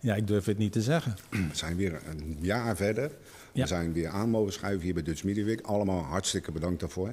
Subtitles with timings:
[0.00, 1.16] Ja, ik durf het niet te zeggen.
[1.30, 3.10] We zijn weer een jaar verder.
[3.52, 3.62] Ja.
[3.62, 5.60] We zijn weer aan mogen schuiven hier bij Dutch Media Week.
[5.60, 7.12] Allemaal hartstikke bedankt daarvoor.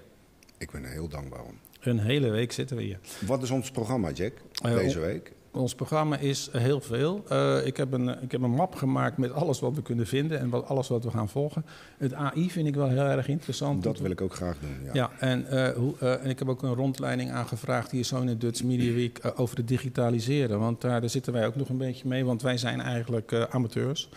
[0.58, 1.58] Ik ben er heel dankbaar om.
[1.80, 2.98] Een hele week zitten we hier.
[3.26, 4.32] Wat is ons programma, Jack,
[4.62, 5.32] Eh, deze week?
[5.52, 7.24] Ons programma is heel veel.
[7.28, 10.38] Eh, ik, heb een, ik heb een map gemaakt met alles wat we kunnen vinden
[10.38, 11.64] en wat, alles wat we gaan volgen.
[11.98, 13.82] Het AI vind ik wel heel erg interessant.
[13.82, 14.76] Dat wil ik ook graag doen.
[14.84, 14.90] Ja.
[14.92, 18.26] Ja, en, eh, hoe, eh, en ik heb ook een rondleiding aangevraagd hier zo in
[18.26, 20.58] de Dutch Media Week over het digitaliseren.
[20.58, 24.08] Want daar, daar zitten wij ook nog een beetje mee, want wij zijn eigenlijk amateurs.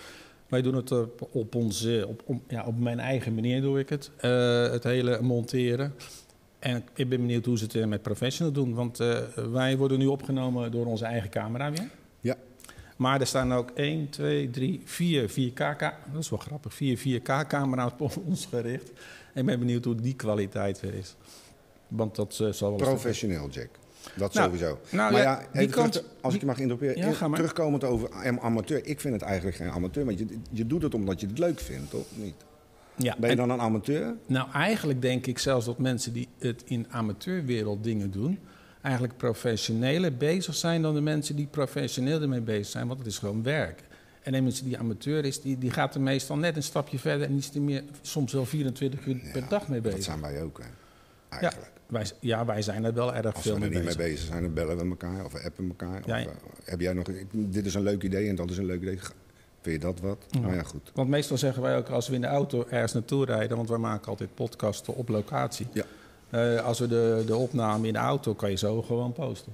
[0.48, 0.92] Wij doen het
[1.32, 4.12] op, onze, op, op- ja, op mijn eigen manier doe ik het.
[4.72, 5.94] Het hele monteren.
[6.64, 8.74] En ik ben benieuwd hoe ze het eh, met professionals doen.
[8.74, 9.18] Want eh,
[9.52, 11.90] wij worden nu opgenomen door onze eigen camera weer.
[12.20, 12.36] Ja.
[12.98, 16.98] Maar er staan ook 1, 2, 3, 4 4K, ka- dat is wel grappig, 4
[17.22, 18.92] 4K-camera's op ons gericht.
[19.34, 21.16] Ik ben benieuwd hoe die kwaliteit weer is.
[21.88, 23.70] Want dat eh, zal wel Professioneel, Jack.
[24.16, 24.80] Dat Nou, sowieso.
[24.92, 26.98] nou maar ja, terug als ik je mag interroperen.
[26.98, 27.30] Ja.
[27.34, 28.86] Terugkomend over am- amateur.
[28.86, 30.06] Ik vind het eigenlijk geen amateur.
[30.06, 32.06] Want je, je doet het omdat je het leuk vindt, toch?
[32.16, 32.36] Niet?
[32.98, 34.16] Ja, Ben je en- dan een amateur?
[34.26, 38.40] Nou, eigenlijk denk ik zelfs dat mensen die het in amateurwereld dingen doen,
[38.82, 43.18] eigenlijk professioneler bezig zijn dan de mensen die professioneel ermee bezig zijn, want het is
[43.18, 43.84] gewoon werk.
[44.22, 47.26] En de mensen die amateur is, die, die gaat er meestal net een stapje verder
[47.28, 50.06] en die is er meer, soms wel 24 uur per dag mee Dat bezig.
[50.06, 50.64] zijn wij ook, hè?
[50.66, 51.72] Ja, Eigenlijk.
[51.88, 54.00] wij, ja, wij zijn er wel erg Als veel we er mee niet bezig.
[54.02, 56.02] mee bezig zijn, dan bellen we elkaar of we appen elkaar.
[56.06, 56.32] Ja, of, eh,
[56.64, 57.06] heb jij nog...
[57.32, 59.00] Dit is een leuk idee en dat is een leuk idee.
[59.64, 60.18] Vind je dat wat?
[60.30, 60.40] Ja.
[60.40, 60.92] Nou ja, goed.
[60.94, 63.78] Want meestal zeggen wij ook als we in de auto ergens naartoe rijden, want wij
[63.78, 65.68] maken altijd podcasten op locatie.
[65.74, 65.84] Ja.
[66.30, 69.54] Eh, als we de, de opname in de auto, kan je zo gewoon posten.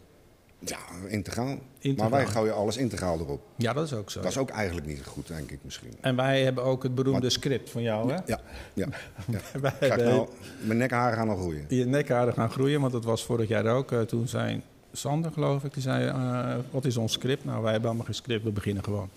[0.60, 0.78] Ja,
[1.08, 1.58] integraal.
[1.80, 2.10] Integraal.
[2.10, 3.42] Maar wij gooien alles integraal erop.
[3.56, 4.22] Ja, dat is ook zo.
[4.22, 5.94] Dat is ook eigenlijk niet goed, denk ik misschien.
[6.02, 8.16] En wij hebben ook het beroemde Maar- script van jou, hè?
[8.26, 8.40] Ja,
[8.74, 8.88] ja.
[9.28, 9.40] ja.
[9.62, 11.66] Wij ik hebben nou, mijn nekharen gaan nog groeien.
[11.68, 13.92] je nekharen gaan groeien, want dat was vorig jaar ook.
[13.92, 14.62] Eh, toen zei
[14.92, 17.46] Sander, geloof ik, die zei, eh, wat is ons script?
[17.46, 19.10] Nou, wij hebben allemaal geen script, we beginnen gewoon.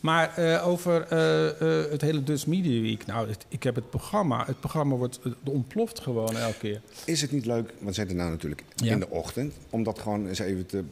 [0.00, 3.06] Maar eh, over eh, het hele Dutch Media Week.
[3.06, 4.44] Nou, het- ik heb het programma.
[4.46, 6.80] Het programma wordt, ontploft gewoon elke keer.
[7.04, 8.92] Is het niet leuk, want we zitten nou natuurlijk Ja.
[8.92, 10.84] in de ochtend, om dat gewoon eens even te...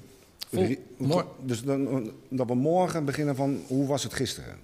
[1.01, 4.57] Vol- dus dan, dat we morgen beginnen van, hoe was het gisteren?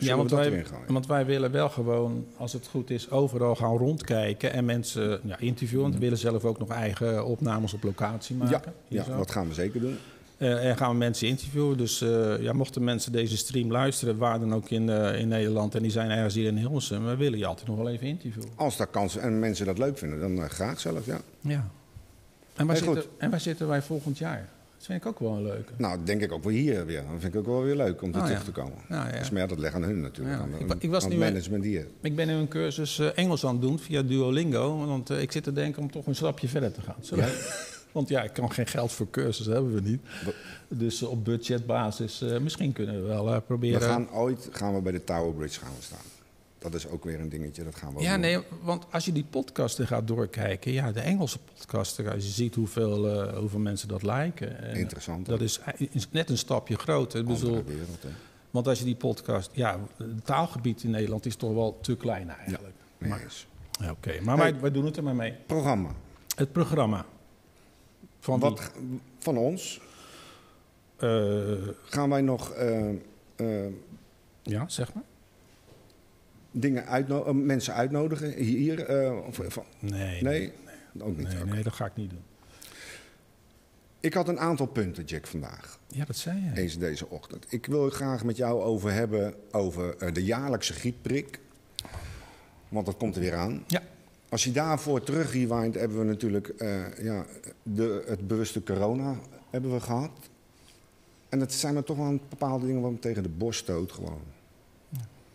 [0.00, 4.52] Ja, want dat wij, want willen wel gewoon, als het goed is, overal gaan rondkijken
[4.52, 5.82] en mensen ja, interviewen.
[5.82, 8.72] Want we willen zelf ook nog eigen opnames op locatie Ja, maken.
[8.88, 9.16] ja, zo.
[9.16, 9.98] dat gaan we zeker doen.
[10.36, 11.76] Eh, en gaan we mensen interviewen.
[11.76, 15.74] Dus eh, ja, mochten mensen deze stream luisteren, waar dan ook in, eh, in Nederland,
[15.74, 18.48] en die zijn ergens hier in Hilversum, we willen je altijd nog wel even interviewen.
[18.54, 21.20] Als daar kansen en mensen dat leuk vinden, dan graag zelf, ja.
[21.40, 21.70] Ja.
[22.56, 24.48] En waar, zitten, en waar zitten wij volgend jaar?
[24.80, 25.72] Dat vind ik ook wel een leuke.
[25.76, 27.02] Nou, denk ik ook wel hier weer.
[27.10, 28.44] Dat vind ik ook wel weer leuk om er Oh, terug ja.
[28.44, 28.78] te komen.
[28.88, 29.18] Nou, ja.
[29.18, 30.36] Dus, maar ja, dat leggen aan hun natuurlijk.
[30.36, 30.42] Ja.
[30.42, 31.86] Aan, Ik wa- ik was nu een- management hier.
[32.00, 34.86] Ik ben nu een cursus eh, Engels aan het doen via Duolingo.
[34.86, 37.28] Want eh, ik zit te denken om toch een stapje verder te gaan.
[37.92, 40.00] Want ja, ik kan geen geld voor cursus, hebben we niet.
[40.68, 43.80] Dus eh, op budgetbasis, eh, misschien kunnen we wel eh, We proberen.
[43.80, 45.98] gaan ooit gaan we bij de Tower Bridge gaan we staan.
[46.60, 48.20] Dat is ook weer een dingetje, dat gaan we Ja, doen.
[48.20, 52.54] nee, want als je die podcasten gaat doorkijken, ja, de Engelse podcasten, als je ziet
[52.54, 54.58] hoeveel, eh, hoeveel mensen dat liken.
[54.62, 55.26] en Interessant.
[55.26, 57.20] Dat is, is net een stapje groter.
[57.26, 58.08] Andere wereld, hè.
[58.50, 62.28] want als je die podcast, ja, het taalgebied in Nederland is toch wel te klein
[62.28, 62.74] eigenlijk.
[62.98, 63.46] Nee, Maar, eens.
[63.80, 64.52] ja, Oké, maar Hey.
[64.52, 65.34] wij, wij doen het er maar mee.
[65.46, 65.90] Programma.
[66.36, 67.04] Het programma.
[68.18, 68.48] Van wie?
[68.50, 68.70] Wat
[69.18, 69.80] van ons
[70.96, 71.52] Eh,
[71.84, 72.88] gaan wij nog eh,
[74.42, 75.02] ja, zeg maar.
[76.50, 78.84] Dingen uitno- eh, mensen uitnodigen hier?
[78.84, 80.52] eh, of, Nee, nee?
[80.98, 81.28] Ook niet.
[81.34, 82.22] nee, nee, dat ga ik niet doen.
[84.00, 85.78] Ik had een aantal punten, Jack, vandaag.
[85.86, 86.60] Ja, dat zei je.
[86.60, 87.46] Eens deze ochtend.
[87.48, 91.38] Ik wil het graag met jou over hebben over eh, de jaarlijkse griepprik.
[92.68, 93.64] Want dat komt er weer aan.
[93.66, 93.82] Ja.
[94.28, 96.52] Als je daarvoor terug rewind, hebben we natuurlijk
[97.02, 97.24] ja,
[97.62, 99.16] de, het bewuste corona
[99.50, 100.10] hebben we gehad.
[101.28, 104.20] En dat zijn er toch wel een bepaalde dingen me tegen de borst stoot gewoon.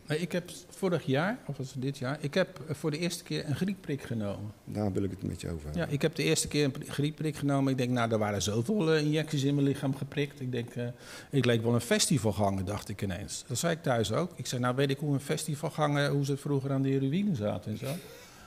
[0.08, 3.24] Nee, ik heb vorig jaar, of was het dit jaar, ik heb voor de eerste
[3.24, 4.52] keer een griepprik genomen.
[4.64, 5.82] Daar wil ik het met je over hebben.
[5.82, 7.72] Ja, ik heb de eerste keer een griepprik genomen.
[7.72, 10.42] Ik denk, nou, er waren zoveel uh, injecties in mijn lichaam geprikt.
[10.42, 10.88] Ik denk, uh,
[11.30, 13.44] ik leek wel een festivalganger, dacht ik ineens.
[13.48, 14.32] Dat zei ik thuis ook.
[14.36, 17.72] Ik zei, nou weet ik hoe een festivalganger, hoe ze vroeger aan de heroïne zaten
[17.72, 17.96] en zo.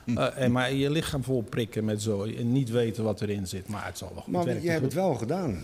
[0.05, 3.67] Uh, en maar je lichaam vol prikken met zo en niet weten wat erin zit.
[3.67, 5.63] Maar het zal wel goed Maar je hebt het wel gedaan.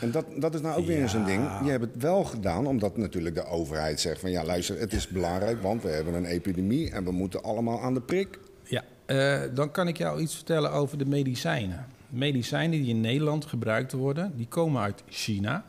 [0.00, 1.42] En dat, dat is nou ook weer eens een ding.
[1.64, 4.30] Je hebt het wel gedaan omdat natuurlijk de overheid zegt van...
[4.30, 6.90] ja, luister, het is belangrijk, want we hebben een epidemie...
[6.90, 8.38] en we moeten allemaal aan de prik.
[8.62, 11.86] Ja, uh, dan kan ik jou iets vertellen over de medicijnen.
[12.08, 15.64] Medicijnen die in Nederland gebruikt worden, die komen uit China.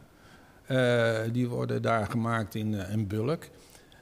[0.68, 3.50] Uh, die worden daar gemaakt in, uh, in bulk.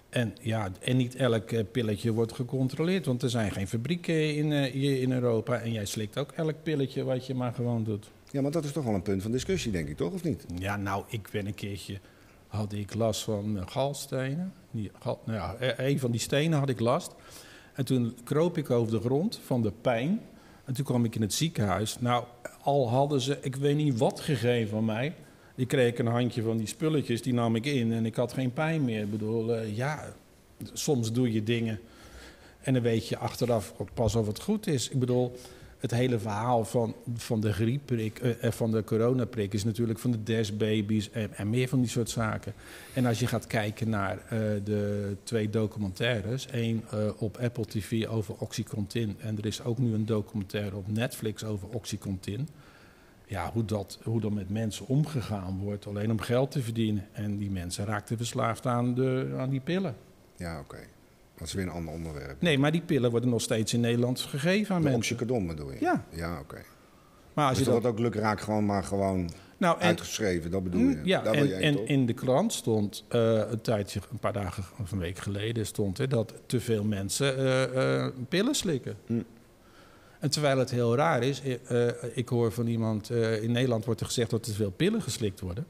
[0.09, 5.01] En, ja, en niet elk pilletje wordt gecontroleerd, want er zijn geen fabrieken in, hier
[5.01, 5.59] in Europa.
[5.59, 8.11] En jij slikt ook elk pilletje wat je maar gewoon doet.
[8.31, 10.13] Ja, maar dat is toch wel een punt van discussie, denk ik, toch?
[10.13, 10.45] Of niet?
[10.57, 11.99] Ja, nou, ik ben een keertje...
[12.47, 14.53] had ik last van uh, galstenen.
[14.71, 17.11] Die, nou ja, een van die stenen had ik last.
[17.73, 20.21] En toen kroop ik over de grond van de pijn.
[20.65, 21.99] En toen kwam ik in het ziekenhuis.
[21.99, 22.23] Nou,
[22.61, 25.15] al hadden ze, ik weet niet wat gegeven van mij...
[25.55, 28.53] Die kreeg een handje van die spulletjes, die nam ik in en ik had geen
[28.53, 29.01] pijn meer.
[29.01, 30.13] Ik bedoel, uh, ja,
[30.73, 31.79] soms doe je dingen
[32.61, 34.89] en dan weet je achteraf pas of het goed is.
[34.89, 35.31] Ik bedoel,
[35.79, 40.23] het hele verhaal van, van de griepprik, uh, van de coronaprik is natuurlijk van de
[40.23, 42.53] DES-baby's en, en, meer van die soort zaken.
[42.93, 46.83] En als je gaat kijken naar uh, de twee documentaires, één
[47.17, 51.67] op Apple TV over Oxycontin en er is ook nu een documentaire op Netflix over
[51.67, 52.47] Oxycontin
[53.29, 57.07] ja, hoe, dat, hoe dat met mensen omgegaan wordt, alleen om geld te verdienen.
[57.11, 59.95] En die mensen raakten verslaafd aan, de, aan die pillen.
[60.35, 60.77] Ja, oké.
[61.39, 62.41] Dat is weer een ander onderwerp.
[62.41, 65.15] Nee, maar die pillen worden nog steeds in Nederland gegeven aan de mensen.
[65.15, 65.77] Oxycodon bedoel je?
[65.79, 66.05] Ja.
[66.09, 66.41] Ja, oké.
[66.41, 66.63] Okay.
[67.33, 70.63] Maar als dus je dat wordt ook lukraak gewoon maar gewoon nou, en, uitgeschreven, dat
[70.63, 70.99] bedoel je?
[71.03, 71.87] Ja, en, en toch?
[71.87, 75.99] in de krant stond uh, een tijdje, een paar dagen of een week geleden, stond
[75.99, 78.95] er dat te veel mensen uh, uh, pillen slikken.
[79.05, 79.21] Hm.
[80.19, 81.41] En terwijl het heel raar is,
[82.13, 83.09] ik hoor van iemand,
[83.41, 85.65] in Nederland wordt er gezegd dat er te veel pillen geslikt worden.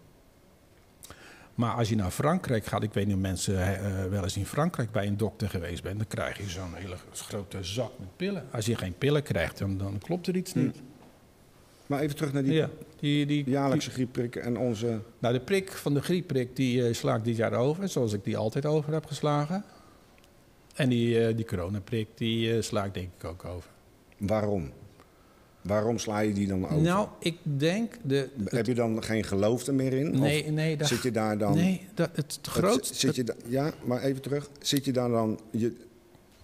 [1.59, 4.45] Maar als je naar Frankrijk gaat, ik weet niet of mensen uh, wel eens in
[4.45, 8.45] Frankrijk bij een dokter geweest bent, dan krijg je zo'n hele grote zak met pillen.
[8.51, 10.75] Als je geen pillen krijgt, dan, dan klopt er iets niet.
[10.75, 10.81] Hm.
[11.85, 12.69] Maar even terug naar die, ja,
[12.99, 15.01] die, die jaarlijkse griepprik en onze...
[15.19, 18.23] Nou, de prik van de griepprik, die uh, sla ik dit jaar over, zoals ik
[18.23, 19.63] die altijd over heb geslagen.
[20.75, 23.69] En die, uh, die coronaprik, die uh, sla ik denk ik ook over.
[24.17, 24.71] Waarom?
[25.61, 26.81] Waarom sla je die dan over?
[26.81, 27.93] Nou, ik denk...
[28.03, 30.19] De, Heb je dan geen geloof er meer in?
[30.19, 30.77] Nee, of nee.
[30.77, 31.55] Dat, zit je daar dan...
[31.55, 32.95] Nee, dat, het grootste...
[32.95, 34.49] Zit je da, ja, maar even terug.
[34.61, 35.39] Zit je daar dan...
[35.51, 35.75] Je,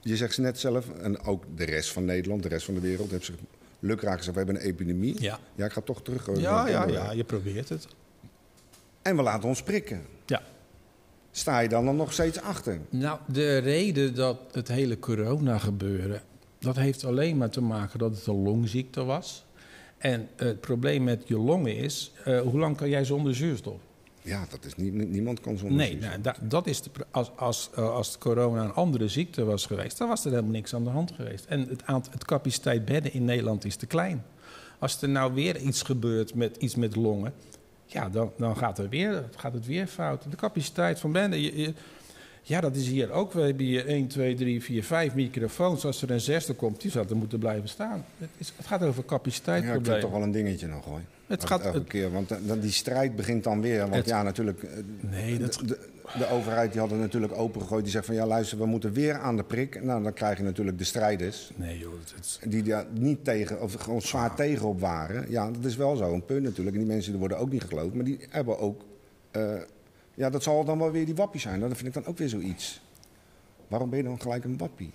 [0.01, 3.12] je zegt net zelf, en ook de rest van Nederland, de rest van de wereld...
[3.12, 3.35] heeft zich
[3.79, 5.21] lukraak gezegd, we hebben een epidemie.
[5.21, 5.39] Ja.
[5.56, 6.29] Ja, ik ga toch terug.
[6.39, 7.88] Ja, ja, ja, je probeert het.
[9.01, 10.01] En we laten ons prikken.
[10.25, 10.41] Ja.
[11.31, 12.79] Sta je dan, dan nog steeds achter?
[12.89, 16.21] Nou, de reden dat het hele corona gebeuren...
[16.65, 19.45] dat heeft alleen maar te maken dat het een longziekte was.
[19.97, 22.12] En het probleem met je longen is...
[22.27, 23.79] Uh, hoe lang kan jij zonder zuurstof?
[24.21, 26.09] Ja, dat is niet, niemand kan zonder nee, zuurstof.
[26.09, 29.97] Nou, da, dat is de, als, als, uh, als corona een andere ziekte was geweest...
[29.97, 31.45] dan was er helemaal niks aan de hand geweest.
[31.45, 34.25] En het, aantal, het capaciteit bedden in Nederland is te klein.
[34.79, 37.33] Als er nou weer iets gebeurt met iets met longen...
[37.85, 40.31] ja, dan, dan gaat, er weer, gaat het weer fout.
[40.31, 41.41] De capaciteit van bedden...
[41.41, 41.73] Je, je,
[42.47, 43.33] ja, dat is hier ook.
[43.33, 45.85] We hebben hier 1, 2, 3, 4, 5 microfoons.
[45.85, 48.06] Als er een zesde komt, die zou er moeten blijven staan.
[48.18, 49.64] Het, is, het gaat over capaciteit.
[49.64, 51.02] Ja, ik vind toch wel een dingetje nog hoor.
[51.28, 53.80] Het Elke- gaat, elke het- keer, want dan die strijd begint dan weer.
[53.80, 55.78] Want Het- ja, natuurlijk, eh, Nee, dat- de, de,
[56.18, 57.83] de overheid die had het natuurlijk opengegooid.
[57.83, 59.83] Die zegt van ja, luister, we moeten weer aan de prik.
[59.83, 61.52] Nou, dan krijg je natuurlijk de strijders.
[61.56, 61.94] nee, joh.
[62.16, 64.35] Het, Die daar niet tegen, of gewoon zwaar Ah.
[64.35, 65.25] tegenop waren.
[65.31, 66.75] Ja, dat is wel zo, een punt natuurlijk.
[66.75, 67.94] En die mensen die worden ook niet geloofd.
[67.94, 68.81] Maar die hebben ook...
[69.31, 69.54] eh,
[70.16, 71.60] ja, dat zal dan wel weer die wappie zijn.
[71.60, 72.81] Dat vind ik dan ook weer zoiets.
[73.68, 74.92] Waarom ben je dan gelijk een wappie?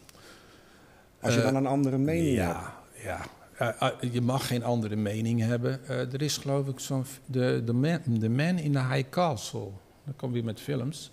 [1.21, 2.59] Als je Eh, dan een andere mening hebt.
[3.05, 3.27] ja,
[3.59, 3.75] ja.
[3.79, 5.87] Eh, je mag geen andere mening hebben.
[5.89, 7.05] Eh, er is geloof ik zo'n...
[7.05, 9.69] f- De, de, man, the Man in the High Castle.
[10.05, 11.11] Dan kom je met films.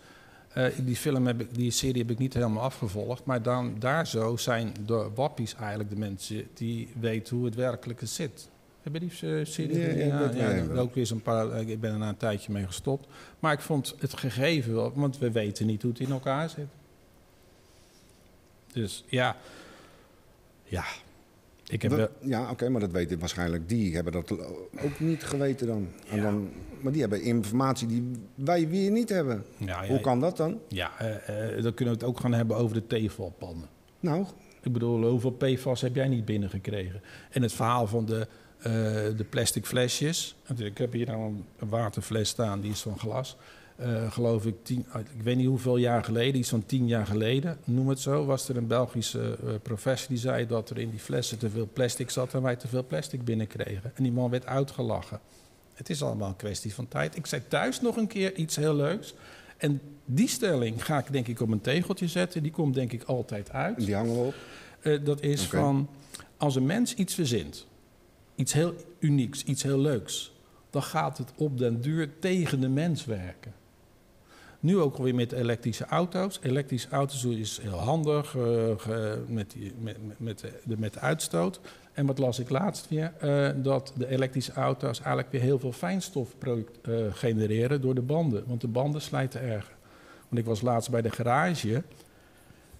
[0.84, 3.26] Die, film heb ik, die serie heb ik niet helemaal afgevolgd.
[3.26, 8.06] Maar dan, daar zo zijn de wappies eigenlijk de mensen die weten hoe het werkelijke
[8.06, 8.50] zit.
[8.91, 11.51] Heb je die eh, serie Ja, ja, ook weer zo'n paar...
[11.51, 13.08] eh, Ik ben er na een tijdje mee gestopt.
[13.39, 14.91] Maar ik vond het gegeven wel...
[14.96, 16.67] Want we weten niet hoe het in elkaar zit.
[18.74, 19.36] Dus ja...
[20.63, 20.84] Ja.
[21.70, 22.12] Ik heb...
[22.22, 23.70] Ja, oké, maar dat weten waarschijnlijk.
[23.70, 24.32] Die hebben dat
[24.84, 25.88] ook niet geweten dan.
[26.10, 26.50] En dan.
[26.82, 29.46] Maar die hebben informatie die wij weer niet hebben.
[29.88, 30.60] Hoe kan dat dan?
[30.67, 33.67] Ja, eh, dan kunnen we het ook gaan hebben over de tevalpannen.
[34.00, 34.25] Nou,
[34.62, 37.01] Ik bedoel, hoeveel PFAS heb jij niet binnengekregen?
[37.32, 38.27] En het verhaal van de,
[38.58, 38.72] eh,
[39.18, 40.36] de plastic flesjes.
[40.58, 43.36] Ik heb hier nou een waterfles staan, die is van glas.
[43.76, 47.06] eh, geloof ik, tien, ah, ik weet niet hoeveel jaar geleden, iets van tien jaar
[47.06, 50.90] geleden, noem het zo, was er een Belgische uh, professor die zei dat er in
[50.90, 53.92] die flessen te veel plastic zat en wij te veel plastic binnenkregen.
[53.96, 55.20] En die man werd uitgelachen.
[55.74, 57.16] Het is allemaal een kwestie van tijd.
[57.16, 59.14] Ik zei thuis nog een keer iets heel leuks.
[59.58, 62.44] En die stelling ga ik denk ik op een tegeltje zetten.
[62.44, 63.86] Die komt denk ik altijd uit.
[63.86, 64.36] Die hangen we op?
[64.82, 65.60] Uh, dat is okay.
[65.62, 65.90] van,
[66.38, 67.66] als een mens iets verzint,
[68.38, 70.32] iets heel unieks, iets heel leuks,
[70.70, 73.53] dan gaat het op den duur tegen de mens werken.
[74.60, 76.39] Nu ook alweer met elektrische auto's.
[76.41, 78.44] Elektrische auto's is heel handig uh,
[79.27, 81.60] met, met, met, de, met uitstoot.
[81.94, 83.13] En wat las ik laatst weer?
[83.24, 86.62] Uh, dat de elektrische auto's eigenlijk weer heel veel fijnstof uh,
[87.12, 88.44] genereren door de banden.
[88.48, 89.75] Want de banden slijten erger.
[90.29, 91.84] Want ik was laatst bij de garage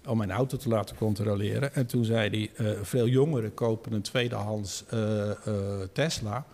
[0.08, 1.74] om mijn auto te laten controleren.
[1.74, 4.84] En toen zei hij, uh, veel jongeren kopen een tweedehands
[5.94, 6.46] Tesla.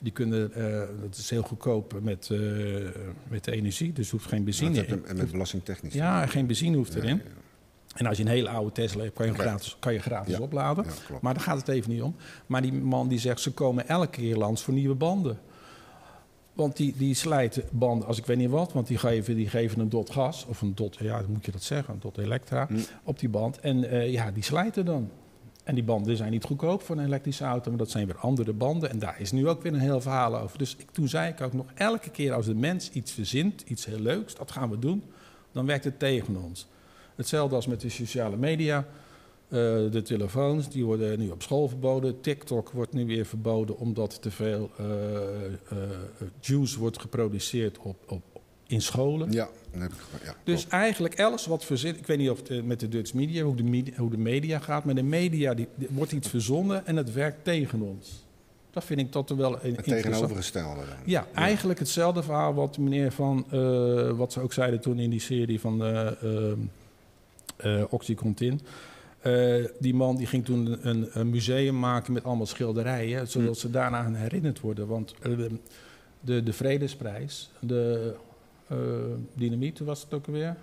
[0.00, 0.52] Die kunnen,
[1.00, 2.30] dat is heel goedkoop met,
[3.28, 5.06] met de energie, dus hoeft geen benzine in.
[5.06, 5.94] En met belastingtechnisch.
[5.94, 7.16] Ja, geen benzine hoeft erin.
[7.16, 7.40] Ja, ja.
[7.92, 10.40] En als je een hele oude Tesla hebt, kan je gratis, kan je gratis ja.
[10.40, 10.84] opladen.
[11.20, 12.16] Maar daar gaat het even niet om.
[12.46, 15.38] Maar die man die zegt, ze komen elke keer langs voor nieuwe banden.
[16.52, 19.80] Want die, die slijten banden, als ik weet niet wat, want die geven, die geven
[19.80, 22.78] een dot gas, of een dot, ja, moet je dat zeggen, een dot elektra, hm.
[23.04, 23.60] op die band.
[23.60, 25.10] En uh, ja, die slijten dan.
[25.64, 28.52] En die banden zijn niet goedkoop voor een elektrische auto, maar dat zijn weer andere
[28.52, 28.90] banden.
[28.90, 30.58] En daar is nu ook weer een heel verhaal over.
[30.58, 33.84] Dus ik, toen zei ik ook nog, elke keer als de mens iets verzint, iets
[33.84, 35.02] heel leuks, dat gaan we doen,
[35.52, 36.66] dan werkt het tegen ons.
[37.14, 38.86] Hetzelfde als met de sociale media.
[39.52, 39.58] Uh,
[39.90, 42.20] de telefoons, die worden nu op school verboden.
[42.20, 45.78] TikTok wordt nu weer verboden omdat te veel uh, uh,
[46.40, 48.22] juice wordt geproduceerd op, op,
[48.66, 49.32] in scholen.
[49.32, 49.88] Ja, nee,
[50.24, 51.96] ja Dus eigenlijk alles wat verzin...
[51.96, 54.58] Ik weet niet of de, met de Dutch media hoe, de media, hoe de media
[54.58, 54.84] gaat...
[54.84, 58.24] maar de media die, wordt iets verzonnen en het werkt tegen ons.
[58.70, 60.96] Dat vind ik tot wel een Het tegenovergestelde dan.
[61.04, 63.46] Ja, ja, eigenlijk hetzelfde verhaal wat meneer van...
[64.16, 65.86] wat ze ook zeiden toen in die serie van...
[67.64, 68.60] Uh, Oxycontin.
[69.26, 73.54] Uh, die man die ging toen een, een, museum maken met allemaal schilderijen, zodat mm.
[73.54, 74.86] ze daarna herinnerd worden.
[74.86, 75.48] Want uh,
[76.20, 78.14] de, de Vredesprijs, de
[78.72, 78.78] uh,
[79.34, 80.56] dynamiet was het ook alweer?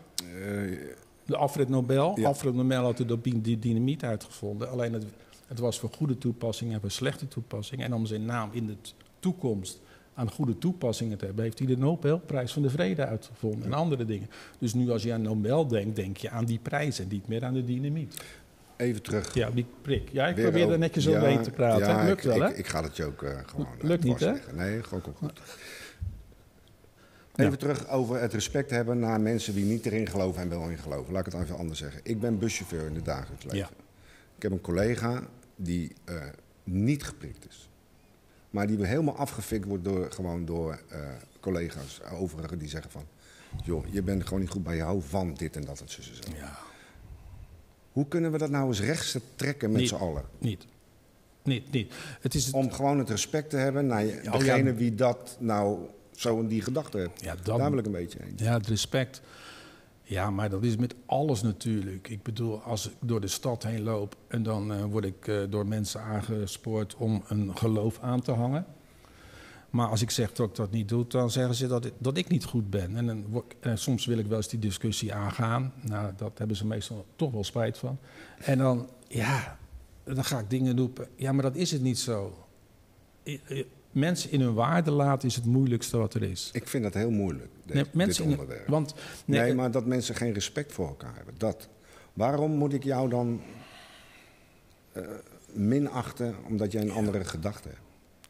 [1.26, 2.20] de Alfred Nobel.
[2.20, 2.28] Ja.
[2.28, 4.70] Alfred Nobel had de, die dynamiet uitgevonden.
[4.70, 5.06] Alleen het,
[5.48, 7.84] het was voor goede toepassing en voor slechte toepassing.
[7.84, 8.76] En om zijn naam in de
[9.20, 9.80] toekomst
[10.14, 14.06] aan goede toepassingen te hebben, heeft hij de Nobelprijs van de Vrede uitgevonden en andere
[14.06, 14.30] dingen.
[14.60, 17.46] Dus nu als je aan Nobel denkt, denk je aan die prijs en niet meer
[17.46, 18.24] aan de dynamiet.
[18.80, 19.34] Even terug.
[19.34, 20.10] Ja, die prik.
[20.12, 21.88] Ja, ik Weer probeer er netjes ja, omheen te praten.
[21.88, 22.50] Ja, Lukt ik, wel, hè?
[22.50, 24.34] Ik, ik, ga het je ook uh, gewoon Lukt niet, hè?
[24.54, 25.42] Nee, gewoon komt goed.
[27.36, 27.58] Even ja.
[27.58, 31.14] terug over het respect hebben naar mensen die niet erin geloven en wel in geloven.
[31.14, 32.02] Laat ik het even anders zeggen.
[32.04, 33.60] Ik ben buschauffeur in het dagelijks leven.
[33.60, 33.70] Ja.
[34.36, 35.24] Ik heb een collega
[35.56, 36.16] die uh,
[36.64, 37.70] niet geprikt is.
[38.50, 40.98] Maar die helemaal afgefikt wordt door, gewoon door uh,
[41.40, 43.06] collega's, overigen, die zeggen van...
[43.64, 46.02] joh, je bent gewoon niet goed bij jou van dit en dat en zo.
[46.02, 46.12] zo.
[46.36, 46.68] Ja.
[48.00, 50.24] Hoe kunnen we dat nou eens rechts trekken met z'n allen?
[50.38, 50.66] Niet.
[51.44, 51.94] Niet, niet.
[52.22, 52.56] Het is het...
[52.56, 54.76] Om gewoon het respect te hebben naar oh, degene ja.
[54.76, 55.80] wie dat nou
[56.12, 57.22] zo in die gedachte heeft.
[57.22, 58.34] Ja, dan, Daar wil ik een beetje heen.
[58.36, 59.22] Ja, het respect.
[60.04, 62.10] Ja, maar dat is met alles natuurlijk.
[62.10, 65.44] Ik bedoel, als ik door de stad heen loop en dan uh, word ik uh,
[65.50, 68.66] door mensen aangespoord om een geloof aan te hangen.
[69.70, 72.30] Maar als ik zeg dat ik dat niet doe, dan zeggen ze dat, dat ik
[72.30, 72.96] niet goed ben.
[72.96, 75.74] En dan soms wil ik wel eens die discussie aangaan.
[75.82, 77.98] Nou, dat hebben ze meestal toch wel spijt van.
[78.38, 79.60] En dan, ja,
[80.04, 81.08] dan ga ik dingen roepen.
[81.16, 82.48] Ja, maar dat is het niet zo
[83.92, 86.50] mensen in hun waarde laten is het moeilijkste wat er is.
[86.54, 88.66] Ik vind dat heel moeilijk, dit, nee, mensen dit onderwerp.
[88.66, 88.94] In, want,
[89.26, 91.34] nee, nee, maar dat mensen geen respect voor elkaar hebben.
[91.38, 91.68] Dat.
[92.14, 93.42] Waarom moet ik jou dan
[94.94, 95.04] uh,
[95.52, 97.80] minachten omdat jij een andere gedachte hebt?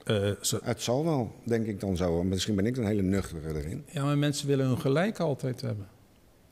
[0.09, 0.59] Uh, zo.
[0.63, 2.23] Het zal wel, denk ik dan zo.
[2.23, 3.85] Misschien ben ik een hele nuchtere erin.
[3.91, 5.87] Ja, maar mensen willen hun gelijk altijd hebben.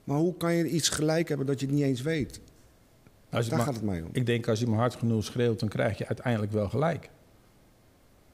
[0.04, 2.40] Maar hoe kan je iets gelijk hebben dat je het niet eens weet?
[3.30, 4.10] Daar maar, gaat het mij om.
[4.12, 7.10] Ik denk als je maar hard genoeg schreeuwt, dan krijg je uiteindelijk wel gelijk.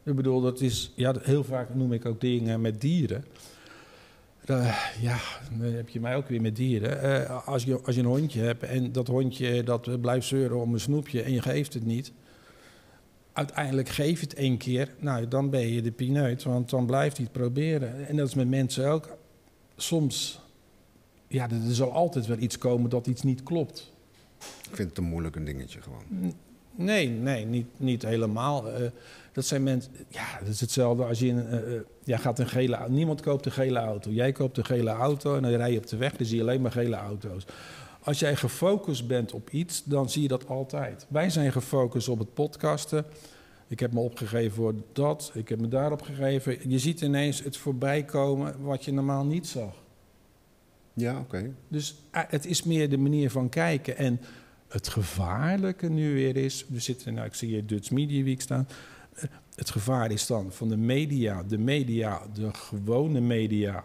[0.03, 3.25] Ik bedoel, dat is, ja, heel vaak noem ik ook dingen met dieren.
[4.45, 5.17] Uh, ja,
[5.57, 7.21] dan heb je mij ook weer met dieren.
[7.21, 10.73] Uh, als, je, als je een hondje hebt en dat hondje dat blijft zeuren om
[10.73, 12.11] een snoepje en je geeft het niet.
[13.33, 17.17] Uiteindelijk geef je het één keer, nou dan ben je de pineut, want dan blijft
[17.17, 18.07] hij het proberen.
[18.07, 19.17] En dat is met mensen ook.
[19.75, 20.41] Soms,
[21.27, 23.91] ja, er zal altijd wel iets komen dat iets niet klopt.
[24.69, 26.33] Ik vind het een moeilijk een dingetje gewoon.
[26.75, 28.81] Nee, nee, niet, niet helemaal.
[28.81, 28.87] Uh,
[29.31, 29.91] dat zijn mensen.
[30.07, 31.29] Ja, dat is hetzelfde als je.
[31.29, 32.79] Een, uh, ja, gaat een gele.
[32.89, 34.09] Niemand koopt een gele auto.
[34.09, 36.15] Jij koopt een gele auto en dan rij je op de weg.
[36.15, 37.45] Dan zie je alleen maar gele auto's.
[38.03, 41.05] Als jij gefocust bent op iets, dan zie je dat altijd.
[41.09, 43.05] Wij zijn gefocust op het podcasten.
[43.67, 45.31] Ik heb me opgegeven voor dat.
[45.33, 46.69] Ik heb me daarop gegeven.
[46.69, 49.73] Je ziet ineens het voorbij komen wat je normaal niet zag.
[50.93, 51.53] Ja, oké.
[51.67, 53.97] Dus eh, het is meer de manier van kijken.
[53.97, 54.21] En
[54.67, 56.65] het gevaarlijke nu weer is...
[56.69, 58.67] We zitten, nou, ik zie hier Dutch Media Week staan.
[59.13, 59.23] Eh,
[59.55, 63.83] Het gevaar is dan van de media, de media, de gewone media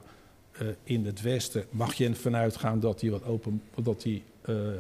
[0.59, 1.65] eh, in het Westen.
[1.71, 4.77] Mag je ervan uitgaan dat die wat open, dat die eh, eh,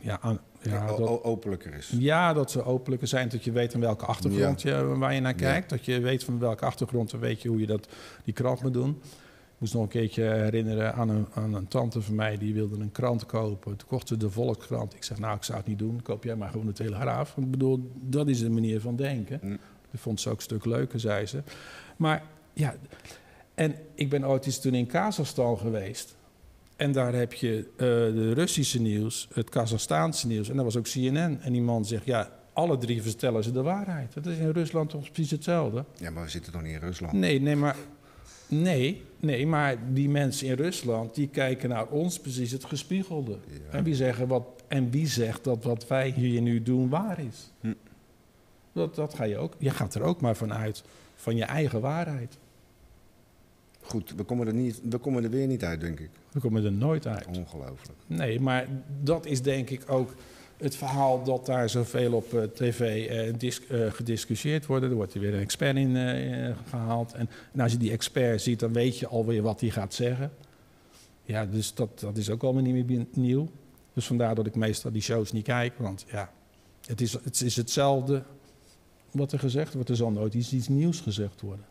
[0.00, 1.92] ja, aan, ja, dat, openlijker is.
[1.98, 5.34] ja, dat ze openlijker zijn, dat je weet aan welke achtergrond je, waar je naar
[5.34, 5.70] kijkt.
[5.70, 7.88] Dat je weet van welke achtergrond, dan weet je hoe je dat,
[8.24, 8.90] die krant moet doen.
[9.58, 12.80] Ik moest nog een keertje herinneren aan een, aan een tante van mij, die wilde
[12.80, 13.76] een krant kopen.
[13.76, 14.94] Toen kocht ze de Volkskrant.
[14.94, 17.36] Ik zeg, nou, ik zou het niet doen, koop jij maar gewoon de Telegraaf.
[17.36, 19.40] Ik bedoel, dat is de manier van denken.
[19.42, 19.58] Mm.
[19.90, 21.42] Dat vond ze ook een stuk leuker, zei ze.
[21.96, 22.22] Maar
[22.52, 22.74] ja,
[23.58, 26.16] en ik ben ooit eens toen in Kazachstan geweest.
[26.76, 30.84] En daar heb je eh, de Russische nieuws, het Kazachstaanse nieuws en dat was ook
[30.84, 31.38] CNN.
[31.40, 34.14] En die man zegt, ja, alle drie vertellen ze de waarheid.
[34.14, 35.84] Dat is in Rusland toch precies hetzelfde?
[35.96, 37.12] Ja, maar we zitten toch niet in Rusland?
[37.12, 37.76] Nee, nee, maar,
[38.48, 43.38] nee, nee, maar die mensen in Rusland, die kijken naar ons precies het gespiegelde.
[43.46, 43.78] Ja.
[43.78, 47.50] En, wie zeggen wat, en wie zegt dat wat wij hier nu doen waar is?
[47.60, 47.72] Hm.
[48.72, 50.82] Dat, dat ga je ook, je gaat er ook maar vanuit,
[51.16, 52.38] van je eigen waarheid.
[53.88, 56.10] Goed, we komen, er niet, we komen er weer niet uit, denk ik.
[56.32, 57.26] We komen er nooit uit.
[57.26, 57.98] Ongelooflijk.
[58.06, 58.66] Nee, maar
[59.02, 60.14] dat is denk ik ook
[60.56, 64.84] het verhaal dat daar zoveel op eh, tv eh, dis- eh, gediscussieerd wordt.
[64.84, 67.12] Er wordt er weer een expert in eh, gehaald.
[67.12, 70.32] En, en als je die expert ziet, dan weet je alweer wat hij gaat zeggen.
[71.22, 73.48] Ja, dus dat, dat is ook allemaal niet meer nieuw.
[73.92, 75.78] Dus vandaar dat ik meestal die shows niet kijk.
[75.78, 76.32] Want ja,
[76.86, 78.22] het is, het is hetzelfde
[79.10, 79.88] wat er gezegd wordt.
[79.88, 81.64] Er zal nooit iets, iets nieuws gezegd worden.